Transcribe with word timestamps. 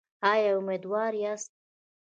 ایا 0.31 0.51
امیدواره 0.59 1.17
یاست؟ 1.23 1.51